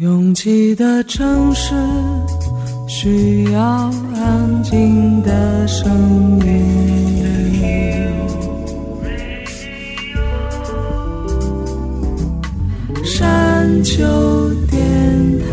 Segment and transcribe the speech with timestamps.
[0.00, 1.74] 拥挤的城市
[2.88, 3.62] 需要
[4.16, 6.64] 安静的声音。
[13.04, 15.50] 山丘电台，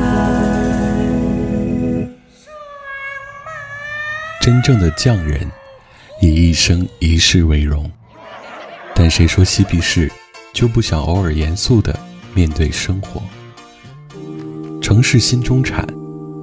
[4.40, 5.46] 真正的匠人
[6.22, 7.92] 以一生一世为荣，
[8.96, 10.10] 但谁说嬉皮士
[10.54, 11.94] 就不想偶尔严肃的
[12.34, 13.22] 面对生活？
[14.88, 15.86] 城市新中产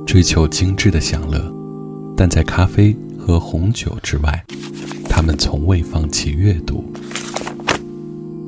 [0.07, 1.51] 追求精致的享乐，
[2.15, 4.45] 但在咖啡和红酒之外，
[5.09, 6.85] 他们从未放弃阅读。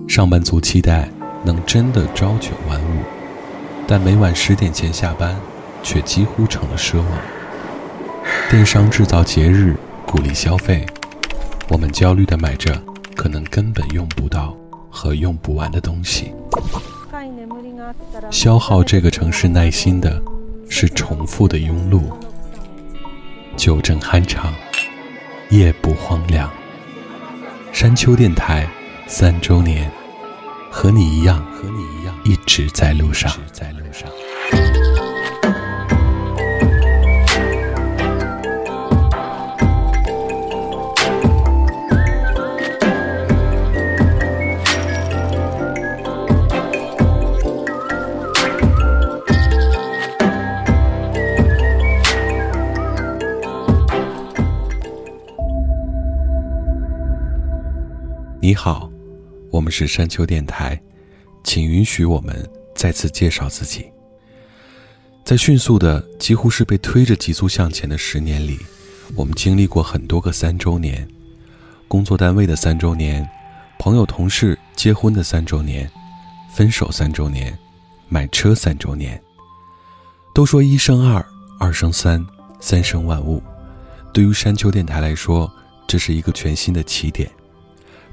[0.06, 1.10] 上班族期待
[1.42, 3.01] 能真的朝九晚五，
[3.88, 5.34] 但每晚十点前下班
[5.82, 7.09] 却几乎成了奢望。
[8.51, 9.74] 电商制造节日，
[10.06, 10.84] 鼓励消费，
[11.70, 12.78] 我们焦虑地买着
[13.15, 14.54] 可能根本用不到
[14.90, 16.34] 和用不完的东西。
[18.30, 20.21] 消耗这个城市耐心的，
[20.69, 22.03] 是重复的庸碌。
[23.57, 24.52] 酒正酣畅，
[25.51, 26.51] 夜不荒凉。
[27.73, 28.68] 山丘电台
[29.07, 29.91] 三周年，
[30.71, 33.33] 和你一样，和你一样，一直在路上。
[59.57, 60.79] 我们是山丘电台，
[61.43, 63.87] 请允许我们再次介绍自己。
[65.25, 68.59] 在迅速的、几乎是被推着急速向前的十年里，
[69.15, 71.09] 我们经历过很多个三周年：
[71.88, 73.27] 工作单位的三周年，
[73.78, 75.91] 朋友同事结婚的三周年，
[76.53, 77.59] 分手三周年，
[78.10, 79.19] 买车三周年。
[80.34, 81.25] 都说一生二，
[81.59, 82.22] 二生三，
[82.60, 83.43] 三生万物。
[84.12, 85.50] 对于山丘电台来说，
[85.88, 87.31] 这是一个全新的起点。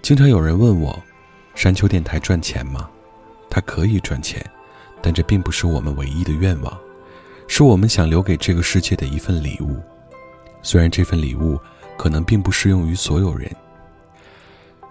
[0.01, 0.97] 经常有人问我，
[1.55, 2.89] 山丘电台赚钱吗？
[3.49, 4.43] 它可以赚钱，
[5.01, 6.77] 但这并不是我们唯一的愿望，
[7.47, 9.79] 是我们想留给这个世界的一份礼物。
[10.61, 11.59] 虽然这份礼物
[11.97, 13.49] 可能并不适用于所有人。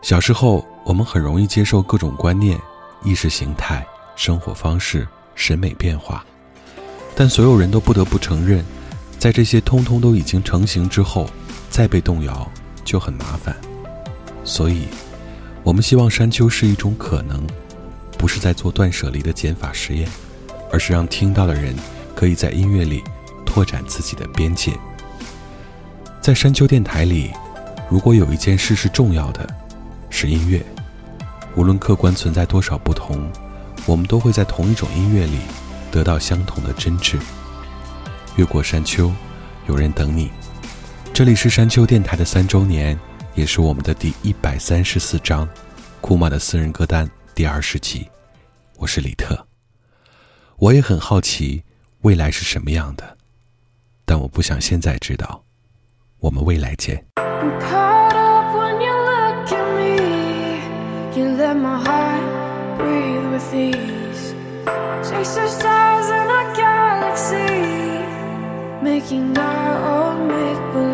[0.01, 2.61] 小时候，我们很容易接受各种观念、
[3.05, 3.87] 意识形态、
[4.17, 6.25] 生活方式、审美变化，
[7.17, 8.65] 但所有人都不得不承认，
[9.19, 11.29] 在这些通通都已经成型之后，
[11.71, 12.49] 再被动摇
[12.85, 13.57] 就很麻烦。
[14.45, 14.87] 所以，
[15.65, 17.41] 我们希望山丘是一种可能，
[18.19, 20.09] 不是在做断舍离的减法实验，
[20.73, 21.75] 而是让听到的人
[22.17, 23.03] 可以在音乐里
[23.47, 24.73] 拓展自己的边界。
[26.21, 27.31] 在山丘电台里，
[27.89, 29.49] 如果有一件事是重要的，
[30.11, 30.65] 是音乐。
[31.55, 33.31] 无论客观存在多少不同，
[33.87, 35.39] 我们都会在同一种音乐里
[35.93, 37.19] 得到相同的真挚。
[38.35, 39.13] 越过山丘，
[39.69, 40.31] 有人等你。
[41.13, 42.99] 这里是山丘电台的三周年。
[43.35, 45.49] 也是我们的第一百三十四章，
[46.03, 48.07] 库玛的私人歌单第二十集。
[48.77, 49.47] 我是李特，
[50.59, 51.65] 我也很好奇
[52.03, 53.17] 未来是什么样的，
[54.05, 55.43] 但我不想现在知道。
[56.19, 57.03] 我们未来见。
[70.73, 70.92] take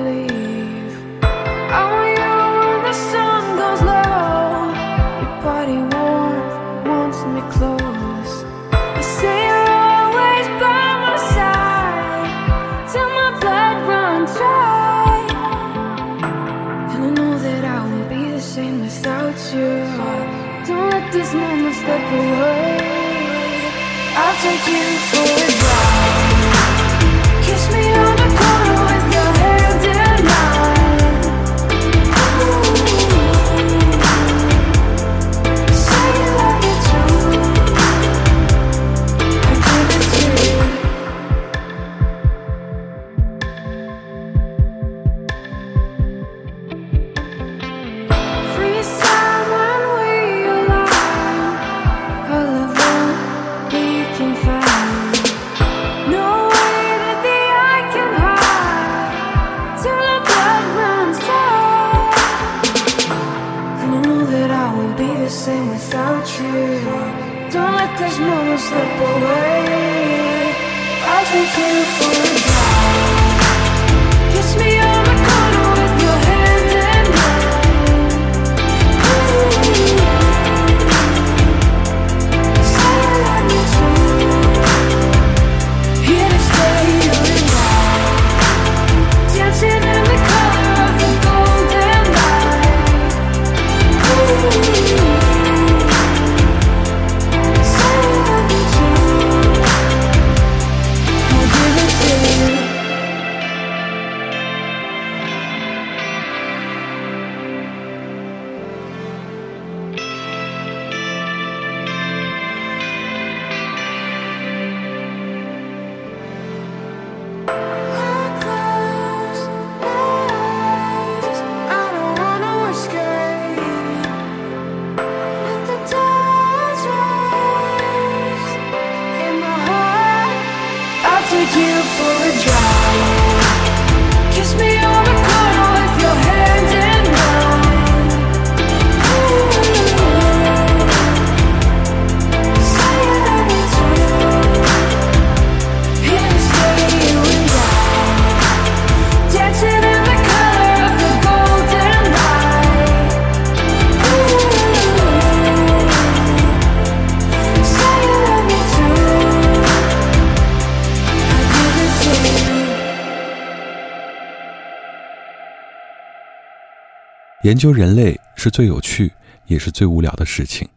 [167.48, 169.10] 研究人类是最有趣
[169.46, 170.68] 也是最无聊的事情，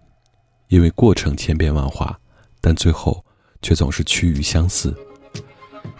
[0.69, 2.17] 因为过程千变万化，
[2.61, 3.21] 但最后
[3.61, 4.95] 却总是趋于相似。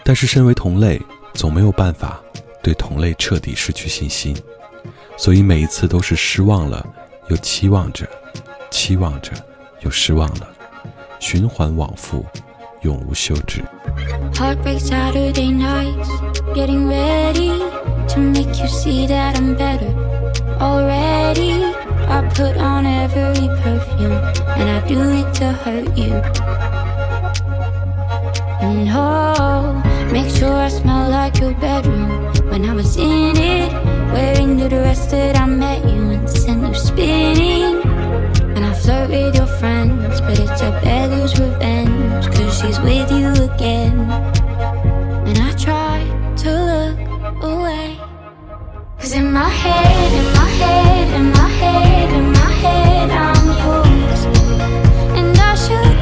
[0.02, 1.02] 但是身为同类，
[1.34, 2.24] 总没有办法
[2.64, 4.34] 对同类彻底失去信心，
[5.18, 6.88] 所以每一次都是失望了，
[7.28, 8.08] 又期望着，
[8.70, 9.34] 期望着，
[9.82, 10.48] 又失望了，
[11.20, 12.26] 循环往复，
[12.84, 13.62] 永无休止。
[14.36, 16.08] Heartbreak Saturday nights,
[16.56, 17.60] getting ready
[18.08, 20.01] to make you see that I'm better
[20.62, 21.54] already.
[22.08, 24.22] I put on every perfume
[24.58, 26.14] and I do it to hurt you.
[28.62, 29.82] And No,
[30.12, 33.72] make sure I smell like your bedroom when I was in it,
[34.14, 37.82] wearing the dress that I met you and sent you spinning.
[38.56, 42.26] And I flirt with your friends, but it's a beggar's revenge.
[42.36, 43.98] Cause she's with you again.
[45.28, 46.04] And I try
[46.44, 47.98] to look away.
[49.00, 54.22] Cause in my head, in my head, in my head, in my head, I'm yours.
[55.18, 56.01] And I should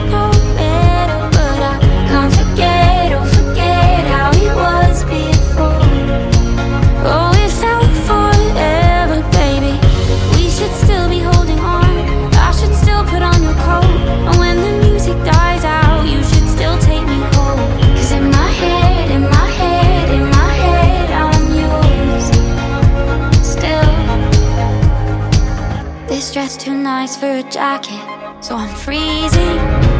[26.99, 28.03] nice for a jacket,
[28.43, 29.59] so I'm freezing.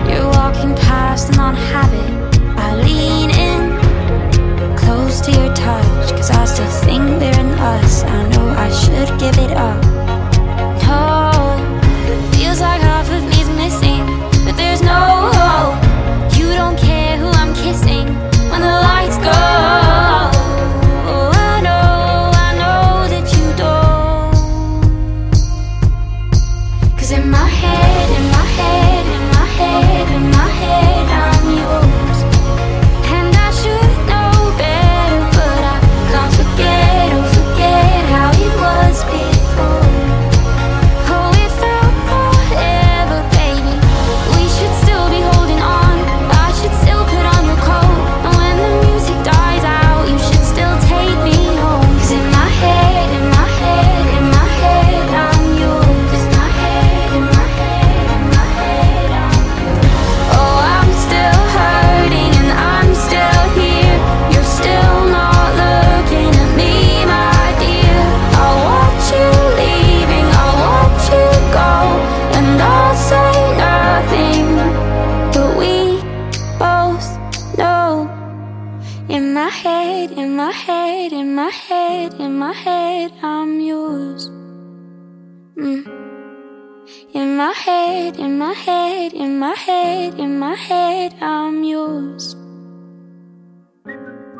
[0.09, 2.11] You're walking past and on habit.
[2.57, 8.03] I lean in close to your touch, cause I still think we're in us.
[8.03, 9.88] I know I should give it up.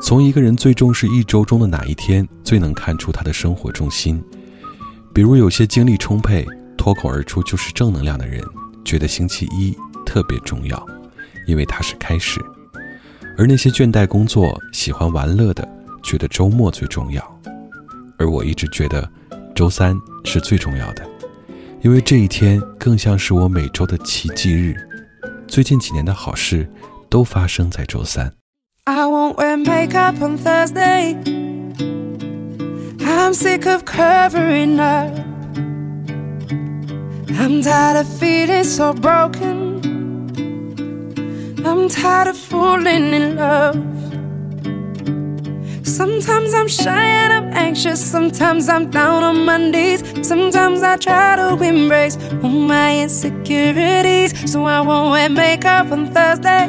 [0.00, 4.20] 从一个人最重视一周中的哪一天，最能看出他的生活重心。
[5.14, 6.44] 比如，有些精力充沛、
[6.76, 8.42] 脱口而出就是正能量的人，
[8.84, 10.84] 觉得星期一特别重要，
[11.46, 12.40] 因为它是开始；
[13.38, 15.68] 而那些倦怠工作、喜欢玩乐的，
[16.02, 17.40] 觉得周末最重要。
[18.18, 19.08] 而我一直觉得，
[19.54, 21.08] 周三是最重要的，
[21.82, 24.74] 因为这一天更像是我每周的奇迹日。
[25.49, 26.69] 最近几年的好事
[27.09, 28.33] 都发生在周三。
[28.85, 31.15] I won't wear makeup on Thursday.
[32.99, 35.11] I'm sick of covering up.
[37.39, 39.81] I'm tired of feeling so broken.
[41.65, 43.98] I'm tired of falling in love.
[45.90, 48.00] Sometimes I'm shy and I'm anxious.
[48.00, 50.04] Sometimes I'm down on my knees.
[50.26, 54.50] Sometimes I try to embrace all my insecurities.
[54.50, 56.68] So I won't wear makeup on Thursday.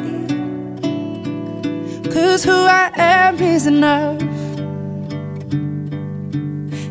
[2.12, 4.20] Cause who I am is enough.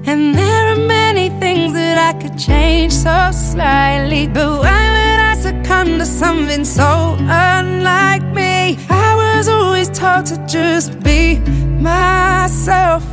[0.08, 4.28] And there are many things that I could change so slightly.
[4.28, 8.51] But why would I succumb to something so unlike me?
[8.90, 11.40] I was always taught to just be
[11.80, 13.04] myself.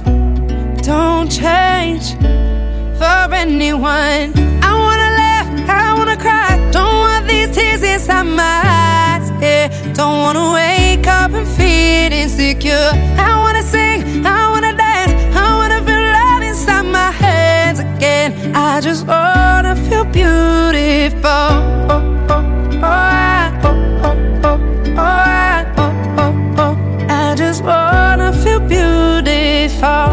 [0.82, 2.14] Don't change
[2.98, 4.32] for anyone.
[4.62, 6.50] I wanna laugh, I wanna cry.
[6.70, 9.30] Don't want these tears inside my eyes.
[9.42, 12.90] Yeah, don't wanna wake up and feel insecure.
[13.28, 18.54] I wanna sing, I wanna dance, I wanna feel love inside my hands again.
[18.54, 21.30] I just wanna feel beautiful.
[21.90, 23.27] Oh, oh, oh, oh,
[27.68, 30.10] wanna feel beautiful.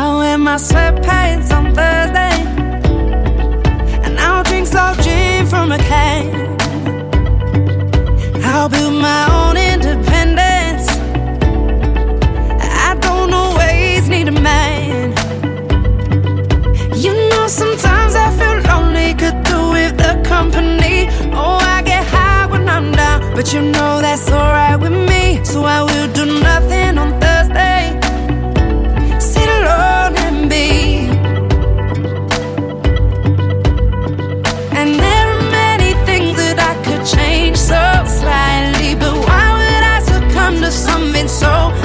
[0.00, 2.36] I wear my sweatpants on Thursday,
[4.04, 6.26] and I'll drink slow gin from a can.
[8.50, 10.84] I'll build my own independence.
[12.88, 15.14] I don't always need a man.
[17.04, 20.87] You know, sometimes I feel lonely, could do with the company.
[23.38, 25.44] But you know that's alright with me.
[25.44, 27.82] So I will do nothing on Thursday.
[29.20, 31.06] Sit alone and be.
[34.78, 37.82] And there are many things that I could change so
[38.18, 41.77] slightly, but why would I succumb to something so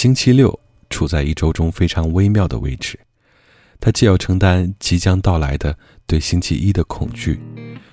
[0.00, 3.00] 星期六处在一周中非常微妙的位置，
[3.80, 5.76] 它既要承担即将到来的
[6.06, 7.40] 对星期一的恐惧，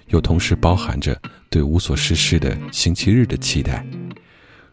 [0.10, 1.20] 又同时包含着
[1.50, 3.84] 对无所事事的星期日的期待。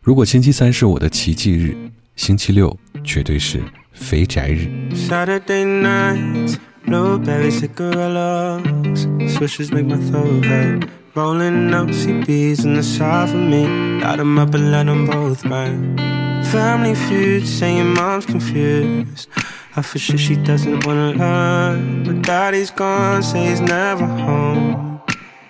[0.03, 1.75] 如果星期三是我的奇迹日，
[2.17, 3.63] 星期六绝对是
[3.95, 4.69] 肥宅日。
[4.93, 10.87] Saturday nights, blueberry cigarillos, swishes make my throat hurt.
[11.15, 13.67] Rolling up CBs in the south of me,
[14.03, 16.22] light 'em up and let them both burn.
[16.53, 19.27] Family feud, saying mom's confused.
[19.75, 25.01] I for sure she doesn't wanna learn, but daddy's gone, say he's never home.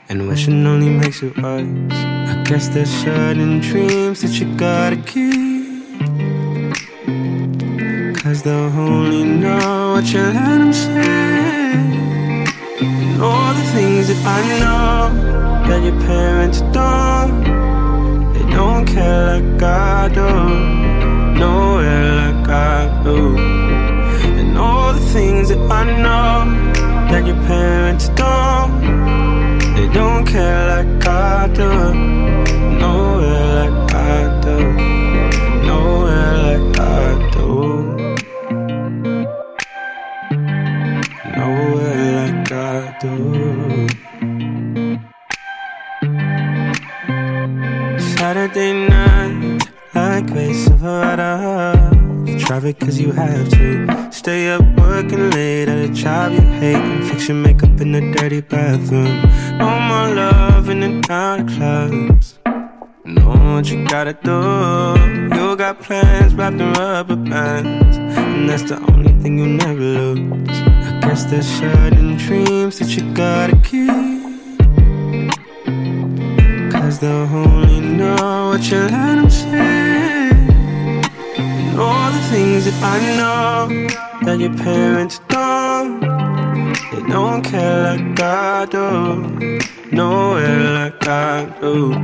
[0.08, 1.92] And wishing only makes it worse.
[1.92, 5.82] I guess there's certain dreams that you gotta keep.
[8.22, 11.72] Cause they'll only know what you let them say.
[12.78, 17.42] And all the things that I know that your parents don't.
[18.34, 20.91] They don't care like I do.
[21.38, 23.36] Nowhere like I do.
[24.38, 26.44] And all the things that I know
[27.10, 28.72] that your parents don't.
[29.76, 31.94] They don't care like I do.
[32.78, 34.58] Nowhere like I do.
[35.70, 37.48] Nowhere like I do.
[41.36, 44.11] Nowhere like I do.
[50.82, 52.24] Silverado.
[52.26, 54.10] You traffic cause you have to.
[54.10, 56.74] Stay up working late at a job you hate.
[56.74, 59.22] And fix your makeup in the dirty bathroom.
[59.58, 62.40] No more love in the dark clubs.
[63.04, 65.36] Know what you gotta do.
[65.36, 67.96] You got plans wrapped in rubber bands.
[67.96, 70.48] And that's the only thing you never lose.
[70.48, 73.88] I guess there's certain dreams that you gotta keep.
[76.72, 79.91] Cause they'll only know what you let them say.
[81.72, 83.88] And all the things that I know
[84.26, 86.00] that your parents don't.
[86.90, 89.58] They don't care like I do.
[89.90, 91.94] Nowhere like I do.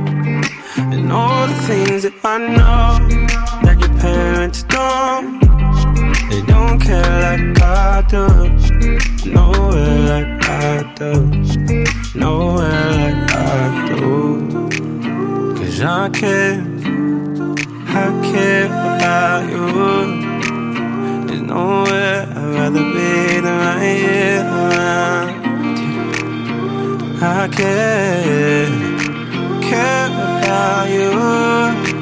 [0.75, 2.97] And all the things that I know
[3.61, 5.39] that your parents don't.
[6.31, 9.29] They don't care like I do.
[9.29, 11.13] Nowhere like I do.
[12.15, 14.69] Nowhere like I do.
[15.59, 16.68] Cause I care.
[17.91, 19.65] I care about you.
[21.27, 25.29] There's nowhere I'd rather be than right here around.
[27.21, 28.69] I care,
[29.61, 31.98] care about you.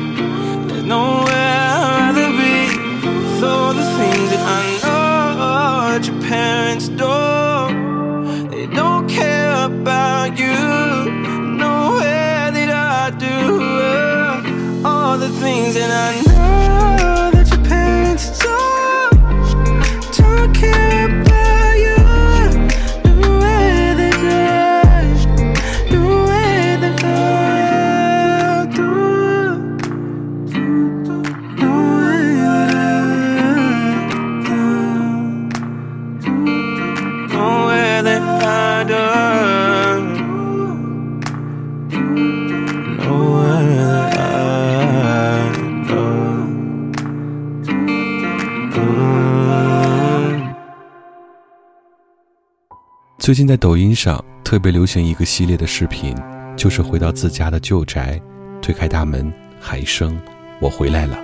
[53.28, 56.16] 最近在抖音上特别流行一个系列的视频，
[56.56, 58.18] 就是回到自家的旧宅，
[58.62, 60.18] 推开大门，喊一声
[60.64, 61.20] “我回来了”。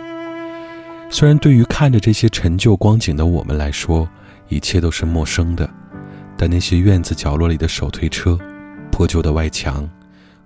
[1.09, 4.05] 虽然对于看着这些陈旧光景的我们来说，
[4.49, 5.69] 一切都是陌生的，
[6.35, 8.37] 但那些院子角落里的手推车、
[8.91, 9.89] 破旧的外墙，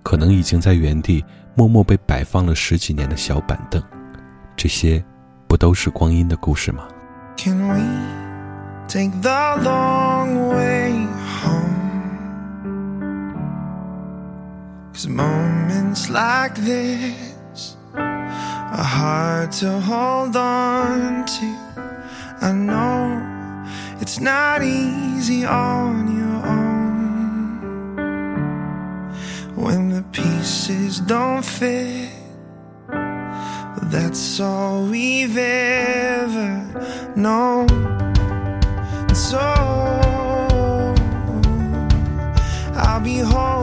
[0.04, 1.24] 可能已经在原地
[1.56, 3.82] 默默被摆放了十几年的小板凳，
[4.54, 5.04] 这些
[5.48, 6.84] 不都是光阴的故事吗
[7.36, 7.82] ？Can we
[8.86, 9.28] take the
[9.64, 10.77] long way
[14.98, 21.56] Cause moments like this are hard to hold on to.
[22.40, 23.22] I know
[24.00, 27.60] it's not easy on your own
[29.54, 32.10] when the pieces don't fit.
[32.88, 37.70] But that's all we've ever known.
[37.70, 39.38] And so
[42.74, 43.57] I'll be holding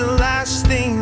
[0.00, 0.99] the last thing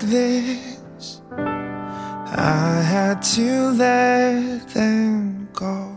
[0.00, 5.96] like this, I had to let them go.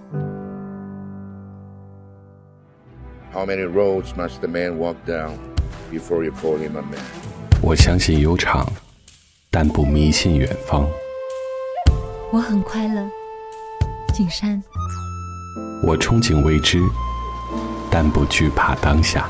[3.31, 5.37] How many roads must the man walk down
[5.91, 6.99] before you call him a man?
[7.61, 8.67] 我相信悠长，
[9.49, 10.87] 但不迷信远方。
[12.31, 13.09] 我很快乐，
[14.13, 14.61] 景山。
[15.83, 16.79] 我憧憬未知，
[17.89, 19.29] 但不惧怕当下。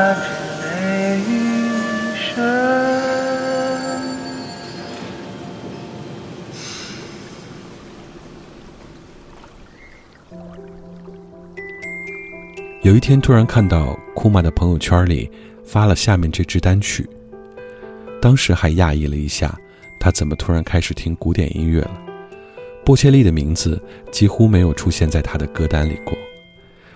[12.91, 15.31] 有一天突然看到库玛的朋友圈里
[15.63, 17.07] 发了下面这支单曲，
[18.21, 19.57] 当时还讶异了一下，
[19.97, 22.01] 他怎么突然开始听古典音乐了？
[22.83, 26.13] 波切利的名字几乎没有出现在他的歌单里过。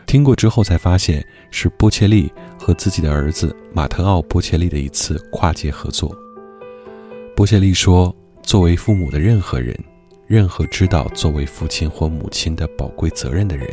[0.05, 2.29] 听过之后才发现是波切利
[2.59, 6.13] 和自己的儿子马特奥·波切利的一次跨界合作。
[7.37, 9.73] 波切利说：“作为父母的任何人，
[10.27, 13.65] 任何知道作为父亲或母亲的宝贵责任的人。”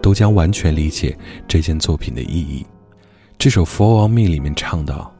[0.00, 2.66] 都将完全理解这件作品的意义。
[3.36, 5.14] 这首《Fall on Me》里面唱到：“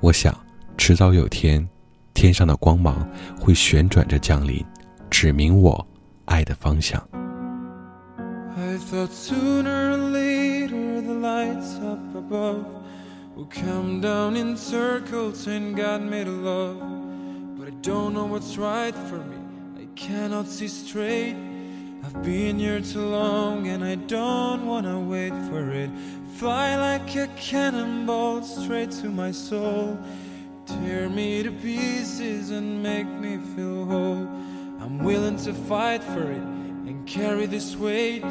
[0.00, 0.34] 我想，
[0.76, 1.68] 迟早有天，
[2.12, 3.08] 天上的光芒
[3.40, 4.64] 会旋转着降临，
[5.08, 5.86] 指明我
[6.24, 7.00] 爱的方向。”
[8.56, 12.64] I thought sooner or later the lights up above
[13.36, 16.76] will come down in circles and God made a love.
[17.58, 19.38] But I don't know what's right for me.
[19.76, 21.34] I cannot see straight.
[22.04, 25.90] I've been here too long and I don't wanna wait for it.
[26.36, 29.98] Fly like a cannonball straight to my soul.
[30.66, 34.28] Tear me to pieces and make me feel whole.
[34.80, 36.42] I'm willing to fight for it
[36.88, 38.22] and carry this weight.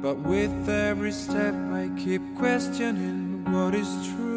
[0.00, 4.31] But with every step, I keep questioning what is true.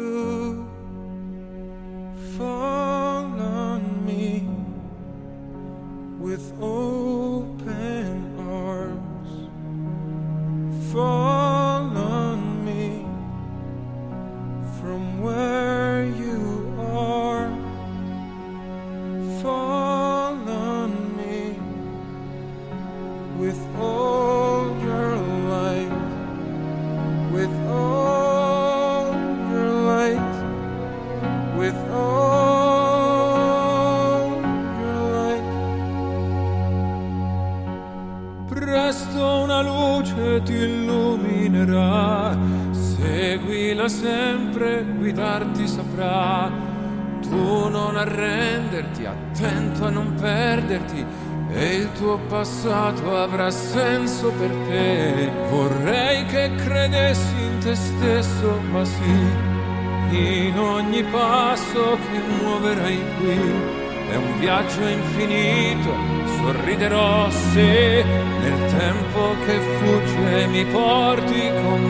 [64.66, 65.94] Viaggio infinito,
[66.38, 68.04] sorriderò se
[68.40, 71.85] nel tempo che fugge mi porti con te.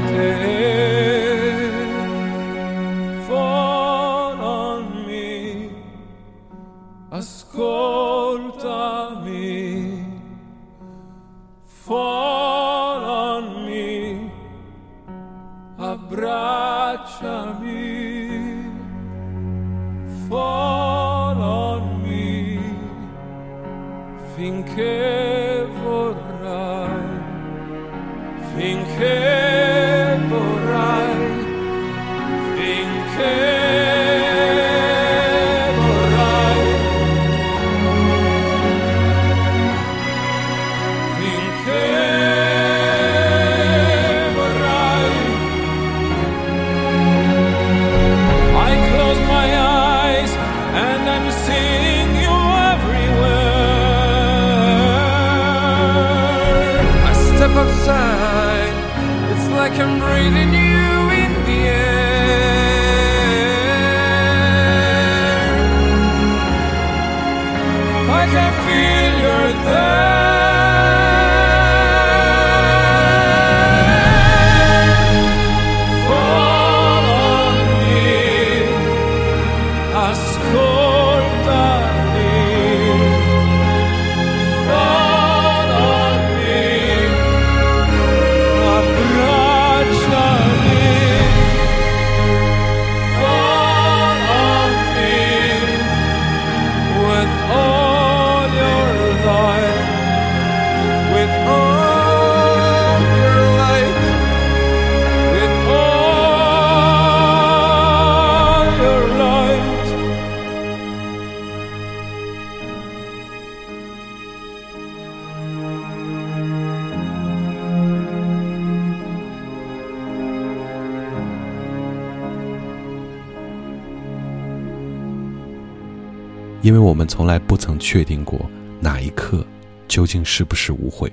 [126.66, 128.40] 因为我们从来不曾确定过
[128.81, 129.46] 哪一刻
[129.87, 131.12] 究竟是不是无悔，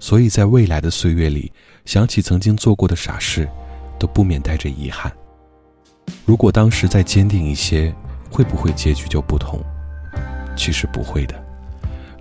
[0.00, 1.52] 所以在未来的岁月里，
[1.84, 3.48] 想起曾经做过的傻事，
[4.00, 5.12] 都不免带着遗憾。
[6.26, 7.94] 如果当时再坚定一些，
[8.28, 9.60] 会不会结局就不同？
[10.56, 11.40] 其实不会的。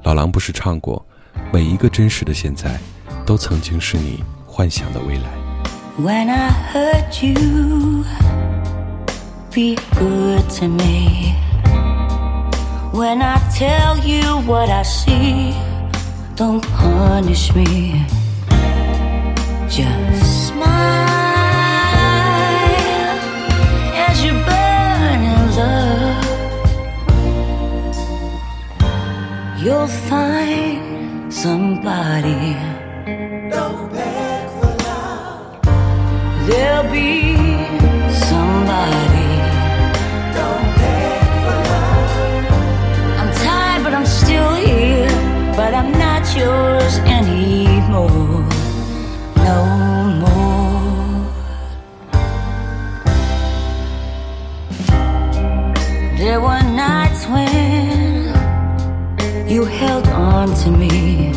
[0.03, 1.03] 老狼不是唱过，
[1.51, 2.79] 每一个真实的现在，
[3.25, 5.23] 都曾经是你幻想的未来。
[5.99, 8.03] When I hurt you,
[9.49, 11.33] be good to me.
[12.93, 15.55] When I tell you what I see,
[16.35, 18.05] don't punish me.
[19.67, 20.69] Just smile
[24.07, 26.23] as you burn in love.
[29.59, 32.55] You'll find somebody.
[36.45, 37.35] There'll be
[38.13, 39.12] somebody.
[56.33, 58.33] There were nights when
[59.47, 61.31] you held on to me.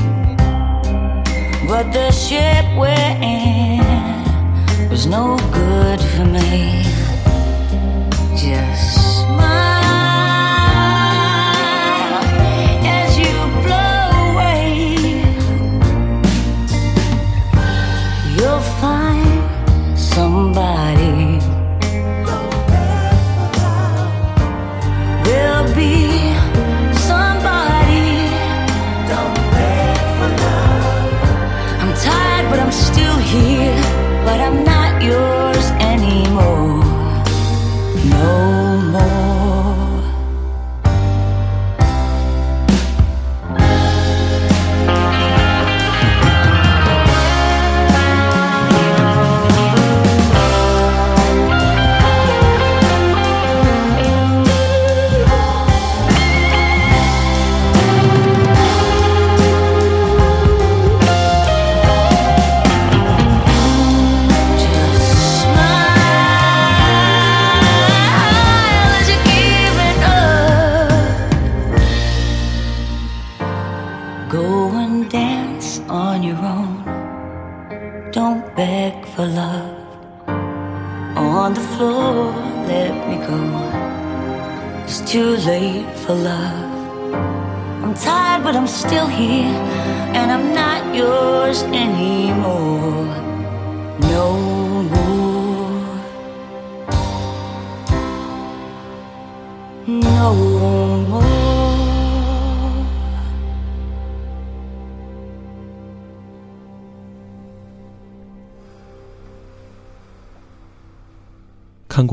[1.69, 3.85] But the ship we're in
[4.89, 6.83] was no good for me.
[8.39, 9.06] Just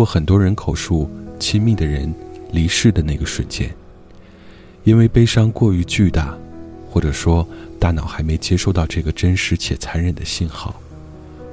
[0.04, 2.14] 过很多人口述亲密的人
[2.52, 3.74] 离世的那个瞬间，
[4.84, 6.38] 因为悲伤过于巨大，
[6.90, 7.48] 或者说
[7.80, 10.76] 大脑还没接收到这个真实且残忍的信号，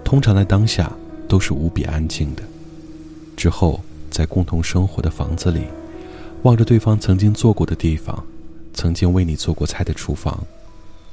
[0.02, 0.90] 通常在当下
[1.28, 2.42] 都是无比安静的。
[3.36, 5.60] 之后，在共同生活的房子里，
[6.42, 8.20] 望着对方曾经坐过的地方，
[8.74, 10.44] 曾经为你做过菜的厨房，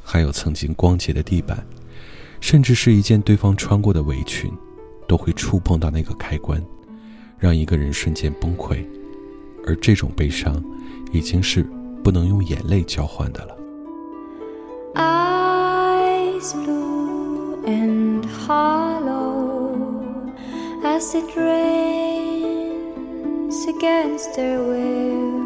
[0.03, 1.63] 还有曾经光洁的地板，
[2.41, 4.51] 甚至是一件对方穿过的围裙，
[5.07, 6.59] 都会触碰到那个开关。
[7.37, 8.83] 让一个人瞬间崩溃，
[9.65, 10.63] 而这种悲伤，
[11.11, 11.65] 已经是
[12.03, 13.55] 不能用眼泪交换的了。
[14.95, 19.71] eyes blue and hollow
[20.83, 22.47] as it rains
[23.67, 25.45] against their will.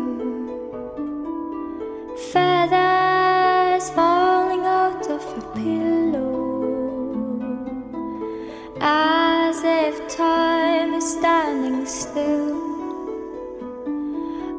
[2.31, 6.61] Feathers falling out of a pillow
[8.79, 10.50] as if time
[11.11, 12.55] standing still.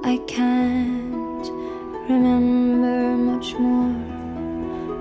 [0.05, 1.47] I can't
[2.11, 3.97] remember much more.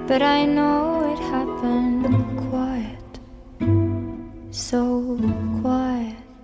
[0.07, 2.05] But I know it happened
[2.47, 3.11] quiet,
[4.51, 4.81] so
[5.61, 6.41] quiet.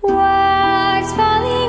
[0.00, 1.61] Words falling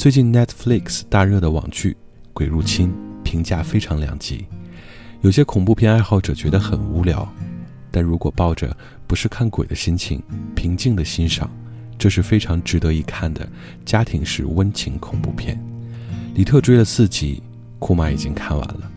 [0.00, 1.92] 最近 Netflix 大热的网剧
[2.32, 2.88] 《鬼入侵》
[3.22, 4.46] 评价非常两极，
[5.20, 7.30] 有些恐怖片爱好者觉得很无聊，
[7.90, 8.74] 但如果抱着
[9.06, 10.22] 不是看鬼的心情，
[10.56, 11.50] 平静的欣赏，
[11.98, 13.46] 这是非常值得一看的
[13.84, 15.62] 家庭式温情恐怖片。
[16.32, 17.42] 李特追了四集，
[17.78, 18.90] 库玛已经看完了。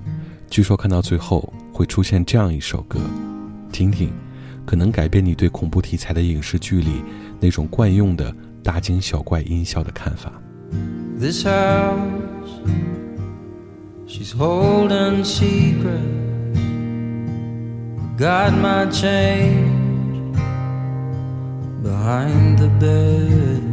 [0.50, 3.02] 据说看到最后会出现这样一首歌，
[3.74, 4.10] 听听，
[4.66, 7.04] 可能改变你对恐怖题材的影视剧里
[7.42, 8.34] 那种惯用的
[8.64, 10.32] 大惊小怪音效的看法。
[11.18, 12.60] This house,
[14.06, 16.60] she's holding secrets.
[18.18, 20.36] Got my change
[21.82, 23.64] behind the bed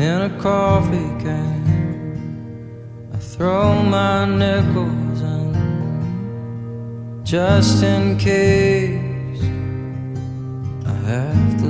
[0.00, 3.10] in a coffee can.
[3.12, 5.44] I throw my nickels in
[7.24, 9.42] just in case
[10.86, 11.66] I have to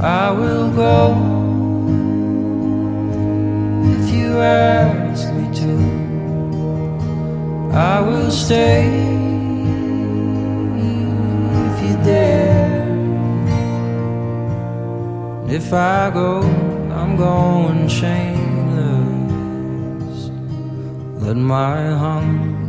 [0.00, 1.10] I will go
[3.96, 5.72] if you ask me to.
[7.76, 8.86] I will stay
[10.78, 12.86] if you dare.
[15.48, 16.42] If I go,
[16.92, 18.30] I'm going shameless.
[21.24, 22.67] Let my hunger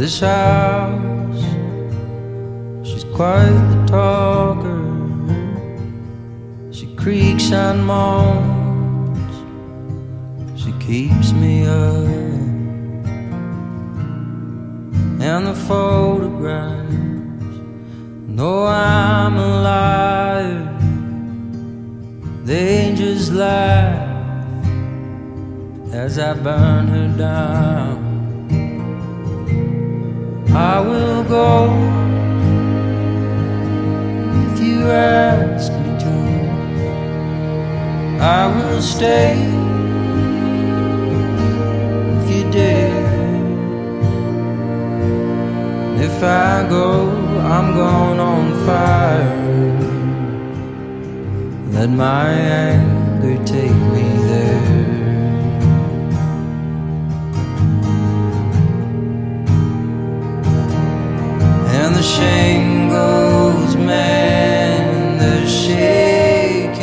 [0.00, 1.44] This house,
[2.88, 4.82] she's quite the talker.
[6.72, 9.34] She creaks and moans,
[10.58, 12.08] she keeps me up.
[15.20, 16.94] And the photographs
[18.26, 20.78] know I'm a liar.
[22.46, 24.64] They just laugh
[25.92, 27.99] as I burn her down.
[30.52, 31.70] I will go
[34.44, 36.16] if you ask me to.
[38.20, 39.34] I will stay
[42.16, 43.00] if you dare.
[46.02, 49.36] If I go, I'm going on fire.
[51.72, 54.19] Let my anger take me
[62.02, 66.80] shame goes man the shaking.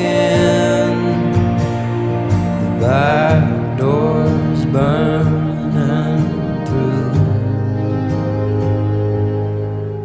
[2.79, 3.39] By
[3.77, 6.23] doors burning
[6.67, 7.13] through.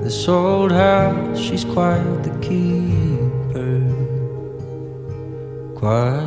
[0.03, 3.81] This old house she's quiet the keeper.
[5.79, 6.22] Quiet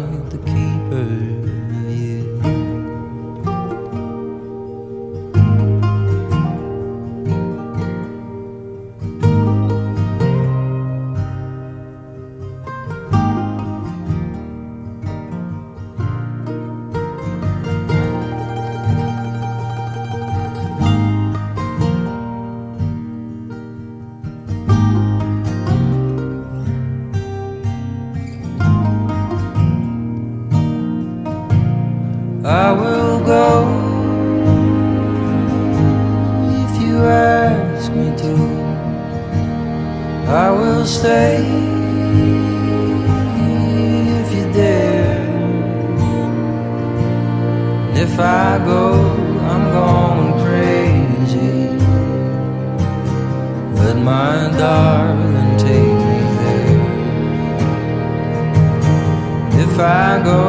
[40.27, 41.37] I will stay
[44.21, 45.23] if you dare.
[47.93, 48.93] If I go,
[49.51, 51.69] I'm going crazy.
[53.79, 56.81] Let my darling take me there.
[59.63, 60.47] If I go,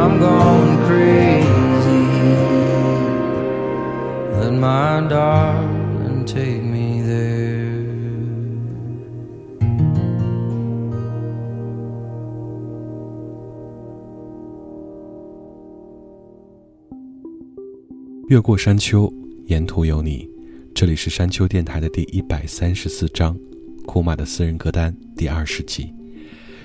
[0.00, 2.04] I'm going crazy.
[4.40, 6.69] Let my darling take me
[18.30, 19.12] 越过山丘，
[19.46, 20.30] 沿途有你。
[20.72, 23.36] 这里是山丘电台的第一百三十四章，
[23.84, 25.92] 库玛的私人歌单第二十集。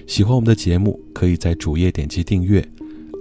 [0.06, 2.64] 喜欢我们的节目，可以在主页点击订阅。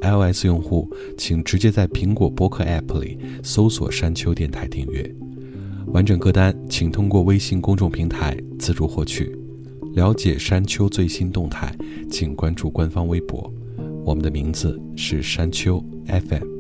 [0.02, 0.86] iOS 用户
[1.16, 5.10] 请直接在苹果播客 App 里搜索“山丘电台”订阅。
[5.86, 9.34] 完整歌单请通过微信公众平台自助获取。
[9.94, 11.74] 了解山丘最新动态，
[12.10, 13.50] 请关注官方微博。
[14.04, 16.52] 我们的名字是山丘 FM。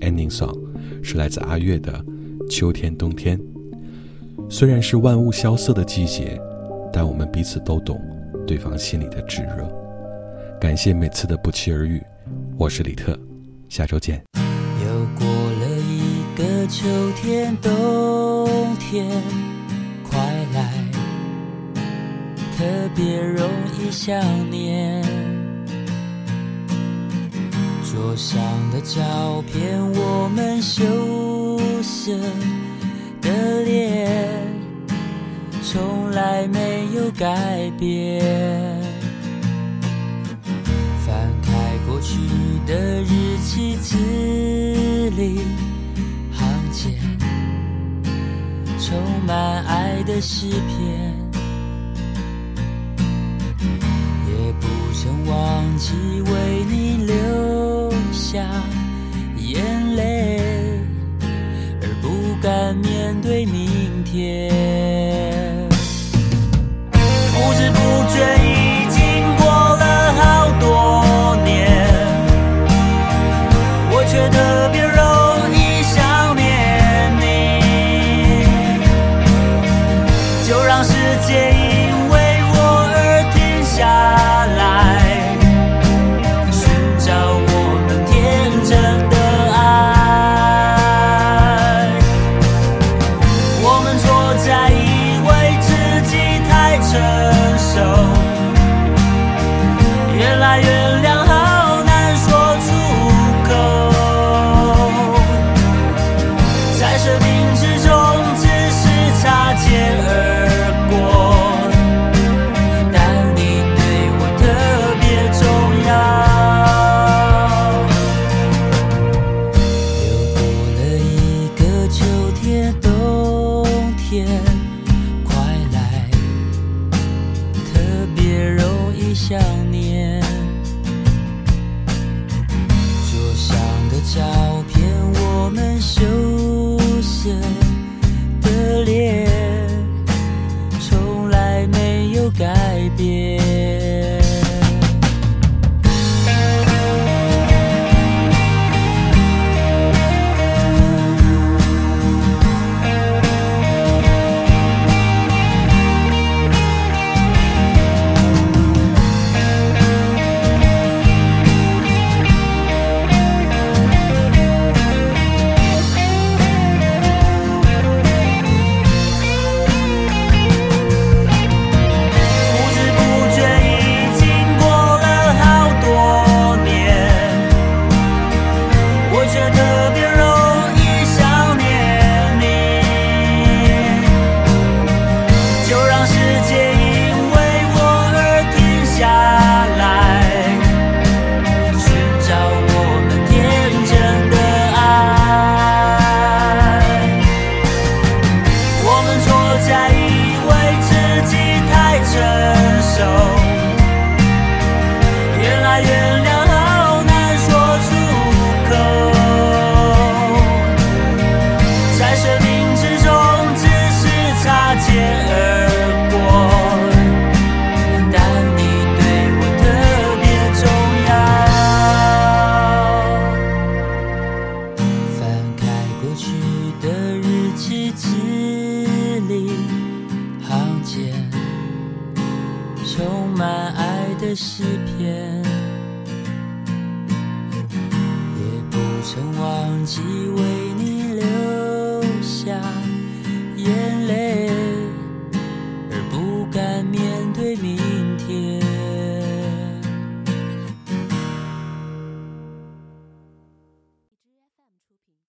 [0.00, 0.58] Ending song
[1.02, 1.92] 是来自阿月的
[2.48, 3.38] 《秋天冬天》。
[4.48, 6.40] 虽然是万物萧瑟的季节，
[6.92, 8.00] 但我们彼此都懂
[8.46, 9.68] 对方心里的炙热。
[10.60, 12.00] 感谢每次的不期而遇，
[12.56, 13.18] 我是李特，
[13.68, 14.22] 下周见。
[14.34, 14.88] 又
[15.18, 16.86] 过了一个秋
[17.16, 18.46] 天、冬
[18.76, 19.10] 天，
[20.08, 20.18] 快
[20.54, 20.72] 来，
[22.56, 23.48] 特别容
[23.80, 24.14] 易想
[24.50, 25.02] 念。
[27.92, 28.40] 桌上
[28.70, 30.82] 的照片，我们羞
[31.82, 32.10] 涩
[33.20, 34.50] 的脸，
[35.62, 38.24] 从来没有改变。
[41.04, 41.52] 翻开
[41.86, 42.16] 过去
[42.66, 43.98] 的日记，字
[45.10, 45.42] 里
[46.32, 46.94] 行间
[48.80, 51.14] 充满爱的诗篇，
[54.30, 57.61] 也不曾忘记为你流
[58.32, 58.38] 下
[59.36, 60.40] 眼泪，
[61.82, 64.48] 而不敢面对明天。
[67.34, 67.76] 不知不
[68.08, 68.41] 觉